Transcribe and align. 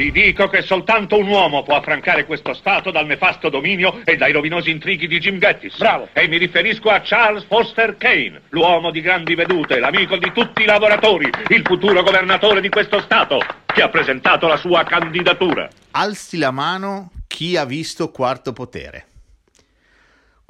Vi 0.00 0.12
dico 0.12 0.48
che 0.48 0.62
soltanto 0.62 1.18
un 1.18 1.28
uomo 1.28 1.62
può 1.62 1.76
affrancare 1.76 2.24
questo 2.24 2.54
Stato 2.54 2.90
dal 2.90 3.04
nefasto 3.04 3.50
dominio 3.50 4.00
e 4.06 4.16
dai 4.16 4.32
rovinosi 4.32 4.70
intrighi 4.70 5.06
di 5.06 5.18
Jim 5.18 5.38
Gettis. 5.38 5.76
Bravo. 5.76 6.08
E 6.14 6.26
mi 6.26 6.38
riferisco 6.38 6.88
a 6.88 7.02
Charles 7.04 7.44
Foster 7.44 7.98
Kane, 7.98 8.40
l'uomo 8.48 8.90
di 8.90 9.02
grandi 9.02 9.34
vedute, 9.34 9.78
l'amico 9.78 10.16
di 10.16 10.32
tutti 10.32 10.62
i 10.62 10.64
lavoratori, 10.64 11.28
il 11.48 11.62
futuro 11.66 12.02
governatore 12.02 12.62
di 12.62 12.70
questo 12.70 12.98
Stato, 13.02 13.44
che 13.66 13.82
ha 13.82 13.90
presentato 13.90 14.46
la 14.46 14.56
sua 14.56 14.84
candidatura. 14.84 15.68
Alzi 15.90 16.38
la 16.38 16.50
mano 16.50 17.10
chi 17.26 17.58
ha 17.58 17.66
visto 17.66 18.10
Quarto 18.10 18.54
Potere. 18.54 19.09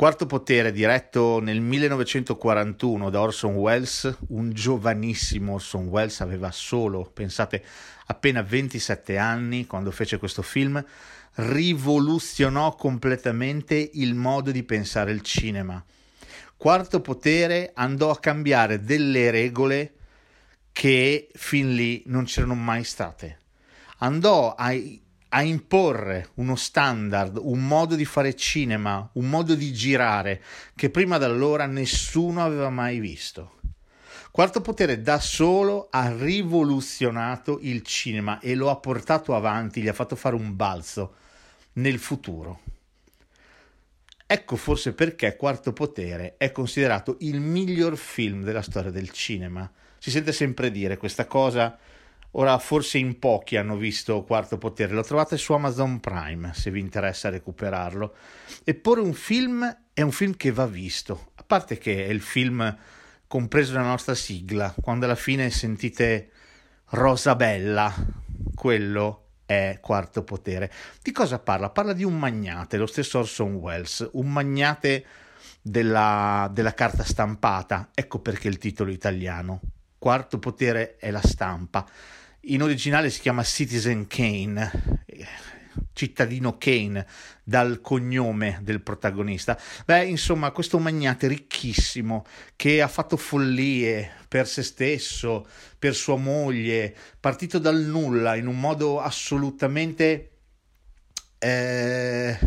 Quarto 0.00 0.24
Potere, 0.24 0.72
diretto 0.72 1.40
nel 1.40 1.60
1941 1.60 3.10
da 3.10 3.20
Orson 3.20 3.56
Welles, 3.56 4.16
un 4.28 4.50
giovanissimo 4.50 5.52
Orson 5.52 5.88
Welles, 5.88 6.22
aveva 6.22 6.50
solo, 6.52 7.04
pensate, 7.12 7.62
appena 8.06 8.40
27 8.40 9.18
anni 9.18 9.66
quando 9.66 9.90
fece 9.90 10.16
questo 10.16 10.40
film, 10.40 10.82
rivoluzionò 11.34 12.74
completamente 12.76 13.90
il 13.92 14.14
modo 14.14 14.50
di 14.50 14.62
pensare 14.62 15.12
il 15.12 15.20
cinema. 15.20 15.84
Quarto 16.56 17.02
Potere 17.02 17.72
andò 17.74 18.08
a 18.08 18.18
cambiare 18.18 18.80
delle 18.80 19.30
regole 19.30 19.92
che 20.72 21.28
fin 21.34 21.74
lì 21.74 22.04
non 22.06 22.24
c'erano 22.24 22.54
mai 22.54 22.84
state. 22.84 23.38
Andò 23.98 24.54
a 24.54 24.72
a 25.32 25.42
imporre 25.42 26.30
uno 26.34 26.56
standard, 26.56 27.38
un 27.40 27.66
modo 27.66 27.94
di 27.94 28.04
fare 28.04 28.34
cinema, 28.34 29.08
un 29.14 29.28
modo 29.28 29.54
di 29.54 29.72
girare 29.72 30.42
che 30.74 30.90
prima 30.90 31.18
da 31.18 31.26
allora 31.26 31.66
nessuno 31.66 32.44
aveva 32.44 32.70
mai 32.70 32.98
visto. 32.98 33.58
Quarto 34.32 34.60
Potere 34.60 35.02
da 35.02 35.18
solo 35.20 35.88
ha 35.90 36.12
rivoluzionato 36.16 37.58
il 37.62 37.82
cinema 37.82 38.38
e 38.40 38.54
lo 38.54 38.70
ha 38.70 38.76
portato 38.76 39.34
avanti, 39.34 39.80
gli 39.82 39.88
ha 39.88 39.92
fatto 39.92 40.16
fare 40.16 40.34
un 40.34 40.54
balzo 40.56 41.14
nel 41.74 41.98
futuro. 41.98 42.60
Ecco 44.26 44.56
forse 44.56 44.92
perché 44.92 45.36
Quarto 45.36 45.72
Potere 45.72 46.36
è 46.38 46.52
considerato 46.52 47.16
il 47.20 47.40
miglior 47.40 47.96
film 47.96 48.42
della 48.44 48.62
storia 48.62 48.92
del 48.92 49.10
cinema. 49.10 49.68
Si 49.98 50.10
sente 50.10 50.32
sempre 50.32 50.70
dire 50.70 50.96
questa 50.96 51.26
cosa 51.26 51.76
Ora, 52.32 52.56
forse 52.58 52.98
in 52.98 53.18
pochi 53.18 53.56
hanno 53.56 53.76
visto 53.76 54.22
Quarto 54.22 54.56
Potere, 54.56 54.92
lo 54.92 55.02
trovate 55.02 55.36
su 55.36 55.52
Amazon 55.52 55.98
Prime 55.98 56.52
se 56.54 56.70
vi 56.70 56.78
interessa 56.78 57.28
recuperarlo. 57.28 58.14
Eppure 58.62 59.00
un 59.00 59.14
film 59.14 59.78
è 59.92 60.02
un 60.02 60.12
film 60.12 60.36
che 60.36 60.52
va 60.52 60.66
visto, 60.66 61.32
a 61.34 61.42
parte 61.44 61.76
che 61.76 62.06
è 62.06 62.08
il 62.08 62.20
film 62.20 62.76
compreso 63.26 63.72
nella 63.72 63.88
nostra 63.88 64.14
sigla, 64.14 64.72
quando 64.80 65.06
alla 65.06 65.16
fine 65.16 65.50
sentite 65.50 66.30
Rosabella, 66.90 67.92
quello 68.54 69.24
è 69.44 69.78
Quarto 69.80 70.22
Potere. 70.22 70.70
Di 71.02 71.10
cosa 71.10 71.40
parla? 71.40 71.70
Parla 71.70 71.92
di 71.92 72.04
un 72.04 72.16
magnate, 72.16 72.76
lo 72.76 72.86
stesso 72.86 73.18
Orson 73.18 73.54
Welles, 73.54 74.08
un 74.12 74.30
magnate 74.30 75.04
della, 75.60 76.48
della 76.52 76.74
carta 76.74 77.02
stampata, 77.02 77.90
ecco 77.92 78.20
perché 78.20 78.46
il 78.46 78.58
titolo 78.58 78.92
italiano. 78.92 79.60
Quarto 79.98 80.38
Potere 80.38 80.96
è 80.96 81.10
la 81.10 81.20
stampa 81.20 81.84
in 82.42 82.62
originale 82.62 83.10
si 83.10 83.20
chiama 83.20 83.42
Citizen 83.42 84.06
Kane, 84.06 85.04
cittadino 85.92 86.56
Kane, 86.56 87.06
dal 87.44 87.80
cognome 87.80 88.60
del 88.62 88.80
protagonista. 88.80 89.58
Beh, 89.84 90.06
insomma, 90.06 90.50
questo 90.50 90.78
magnate 90.78 91.26
ricchissimo 91.26 92.24
che 92.56 92.80
ha 92.80 92.88
fatto 92.88 93.16
follie 93.16 94.10
per 94.28 94.46
se 94.48 94.62
stesso, 94.62 95.46
per 95.78 95.94
sua 95.94 96.16
moglie, 96.16 96.94
partito 97.18 97.58
dal 97.58 97.80
nulla 97.80 98.36
in 98.36 98.46
un 98.46 98.58
modo 98.58 99.00
assolutamente 99.00 100.30
eh, 101.38 102.38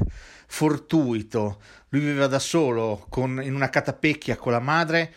fortuito. 0.47 1.61
Lui 1.89 2.01
viveva 2.01 2.27
da 2.27 2.39
solo 2.39 3.05
con, 3.09 3.39
in 3.43 3.53
una 3.53 3.69
catapecchia 3.69 4.37
con 4.37 4.51
la 4.51 4.59
madre 4.59 5.13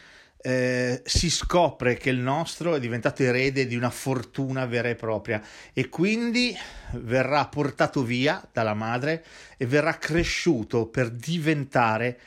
eh, 0.46 1.02
si 1.04 1.28
scopre 1.28 1.96
che 1.96 2.08
il 2.08 2.18
nostro 2.18 2.76
è 2.76 2.78
diventato 2.78 3.24
erede 3.24 3.66
di 3.66 3.74
una 3.74 3.90
fortuna 3.90 4.64
vera 4.64 4.88
e 4.88 4.94
propria 4.94 5.42
e 5.72 5.88
quindi 5.88 6.56
verrà 6.92 7.48
portato 7.48 8.04
via 8.04 8.48
dalla 8.52 8.74
madre 8.74 9.24
e 9.56 9.66
verrà 9.66 9.98
cresciuto 9.98 10.86
per 10.86 11.10
diventare 11.10 12.20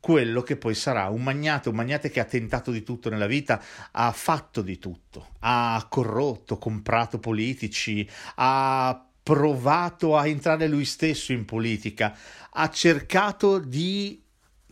quello 0.00 0.40
che 0.40 0.56
poi 0.56 0.74
sarà 0.74 1.08
un 1.08 1.22
magnate, 1.22 1.68
un 1.68 1.74
magnate 1.74 2.08
che 2.08 2.20
ha 2.20 2.24
tentato 2.24 2.70
di 2.70 2.82
tutto 2.82 3.10
nella 3.10 3.26
vita, 3.26 3.62
ha 3.90 4.12
fatto 4.12 4.62
di 4.62 4.78
tutto, 4.78 5.34
ha 5.40 5.86
corrotto, 5.90 6.56
comprato 6.56 7.18
politici, 7.18 8.08
ha 8.36 9.06
provato 9.22 10.16
a 10.16 10.26
entrare 10.26 10.68
lui 10.68 10.86
stesso 10.86 11.32
in 11.32 11.44
politica, 11.44 12.16
ha 12.50 12.70
cercato 12.70 13.58
di 13.58 14.22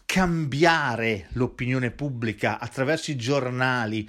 cambiare 0.07 1.27
l'opinione 1.33 1.91
pubblica 1.91 2.59
attraverso 2.59 3.11
i 3.11 3.17
giornali 3.17 4.09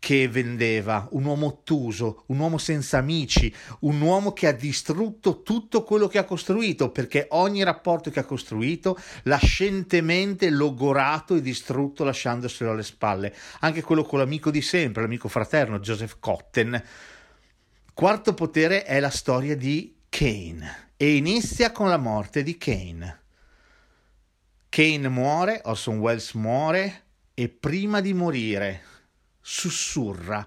che 0.00 0.28
vendeva, 0.28 1.08
un 1.12 1.24
uomo 1.24 1.46
ottuso, 1.46 2.22
un 2.26 2.38
uomo 2.38 2.58
senza 2.58 2.98
amici, 2.98 3.52
un 3.80 4.00
uomo 4.00 4.32
che 4.32 4.46
ha 4.46 4.52
distrutto 4.52 5.42
tutto 5.42 5.82
quello 5.82 6.06
che 6.06 6.18
ha 6.18 6.24
costruito, 6.24 6.90
perché 6.90 7.26
ogni 7.30 7.62
rapporto 7.64 8.10
che 8.10 8.20
ha 8.20 8.24
costruito 8.24 8.96
l'ha 9.24 9.38
scientemente 9.38 10.50
logorato 10.50 11.34
e 11.34 11.40
distrutto 11.40 12.04
lasciandoselo 12.04 12.70
alle 12.70 12.84
spalle, 12.84 13.34
anche 13.60 13.82
quello 13.82 14.04
con 14.04 14.20
l'amico 14.20 14.50
di 14.50 14.62
sempre, 14.62 15.02
l'amico 15.02 15.28
fraterno 15.28 15.80
Joseph 15.80 16.16
Cotten. 16.20 16.80
Quarto 17.92 18.34
potere 18.34 18.84
è 18.84 19.00
la 19.00 19.10
storia 19.10 19.56
di 19.56 19.96
Kane 20.08 20.92
e 20.96 21.16
inizia 21.16 21.72
con 21.72 21.88
la 21.88 21.98
morte 21.98 22.44
di 22.44 22.56
Kane. 22.56 23.22
Kane 24.68 25.08
muore, 25.08 25.60
Orson 25.64 25.98
Welles 25.98 26.32
muore 26.32 27.04
e 27.34 27.48
prima 27.48 28.00
di 28.00 28.12
morire 28.12 28.82
sussurra 29.40 30.46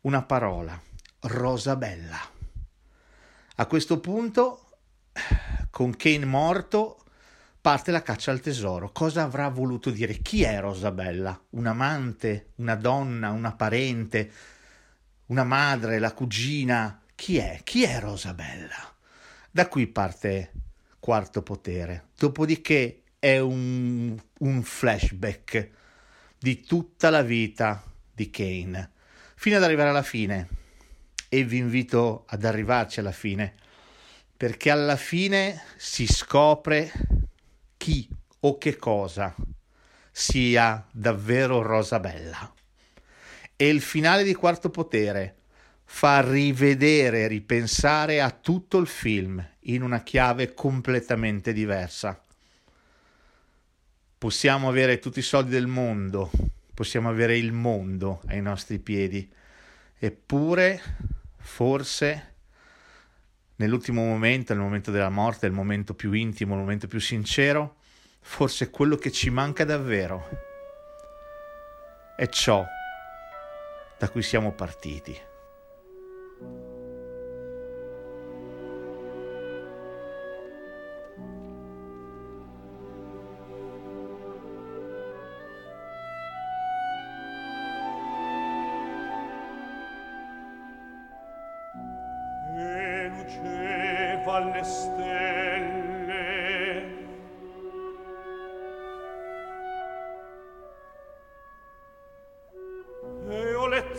una 0.00 0.22
parola, 0.22 0.80
Rosabella. 1.20 2.18
A 3.56 3.66
questo 3.66 4.00
punto, 4.00 4.70
con 5.70 5.94
Kane 5.96 6.24
morto, 6.24 7.04
parte 7.60 7.92
la 7.92 8.02
caccia 8.02 8.32
al 8.32 8.40
tesoro. 8.40 8.90
Cosa 8.90 9.22
avrà 9.22 9.48
voluto 9.48 9.90
dire? 9.90 10.18
Chi 10.18 10.42
è 10.42 10.58
Rosabella? 10.60 11.40
Un 11.50 11.66
amante, 11.66 12.52
una 12.56 12.74
donna, 12.74 13.30
una 13.30 13.52
parente, 13.52 14.32
una 15.26 15.44
madre, 15.44 16.00
la 16.00 16.12
cugina? 16.12 17.00
Chi 17.14 17.36
è? 17.36 17.60
Chi 17.62 17.84
è 17.84 18.00
Rosabella? 18.00 18.92
Da 19.48 19.68
qui 19.68 19.86
parte 19.86 20.52
quarto 20.98 21.42
potere. 21.42 22.08
Dopodiché 22.16 23.01
è 23.22 23.38
un, 23.38 24.20
un 24.38 24.62
flashback 24.64 25.70
di 26.36 26.60
tutta 26.64 27.08
la 27.08 27.22
vita 27.22 27.80
di 28.12 28.30
Kane, 28.30 28.90
fino 29.36 29.58
ad 29.58 29.62
arrivare 29.62 29.90
alla 29.90 30.02
fine. 30.02 30.48
E 31.28 31.44
vi 31.44 31.58
invito 31.58 32.24
ad 32.26 32.44
arrivarci 32.44 32.98
alla 32.98 33.12
fine, 33.12 33.54
perché 34.36 34.70
alla 34.70 34.96
fine 34.96 35.62
si 35.76 36.08
scopre 36.08 36.90
chi 37.76 38.08
o 38.40 38.58
che 38.58 38.76
cosa 38.76 39.32
sia 40.10 40.84
davvero 40.90 41.62
Rosabella. 41.62 42.52
E 43.54 43.68
il 43.68 43.82
finale 43.82 44.24
di 44.24 44.34
Quarto 44.34 44.68
Potere 44.68 45.36
fa 45.84 46.28
rivedere, 46.28 47.28
ripensare 47.28 48.20
a 48.20 48.32
tutto 48.32 48.78
il 48.78 48.88
film 48.88 49.48
in 49.60 49.82
una 49.82 50.02
chiave 50.02 50.54
completamente 50.54 51.52
diversa. 51.52 52.20
Possiamo 54.22 54.68
avere 54.68 55.00
tutti 55.00 55.18
i 55.18 55.22
soldi 55.22 55.50
del 55.50 55.66
mondo, 55.66 56.30
possiamo 56.74 57.08
avere 57.08 57.36
il 57.36 57.50
mondo 57.50 58.22
ai 58.28 58.40
nostri 58.40 58.78
piedi, 58.78 59.28
eppure 59.98 60.80
forse 61.38 62.34
nell'ultimo 63.56 64.04
momento, 64.04 64.54
nel 64.54 64.62
momento 64.62 64.92
della 64.92 65.10
morte, 65.10 65.46
il 65.46 65.52
momento 65.52 65.94
più 65.94 66.12
intimo, 66.12 66.54
il 66.54 66.60
momento 66.60 66.86
più 66.86 67.00
sincero, 67.00 67.78
forse 68.20 68.70
quello 68.70 68.94
che 68.94 69.10
ci 69.10 69.28
manca 69.28 69.64
davvero 69.64 70.28
è 72.14 72.28
ciò 72.28 72.64
da 73.98 74.08
cui 74.08 74.22
siamo 74.22 74.52
partiti. 74.52 75.30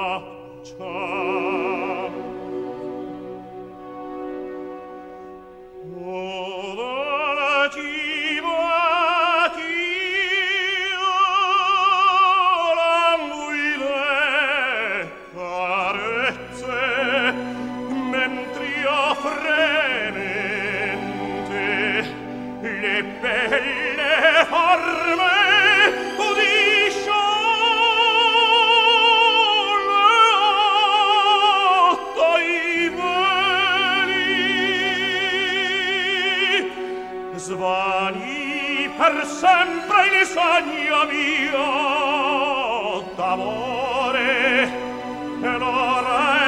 faccia 0.00 1.09
sempre 39.24 40.06
il 40.20 40.26
sogno 40.26 41.04
mio. 41.10 41.58
D'amore 43.16 44.72
e 45.42 45.58
l'ora 45.58 46.39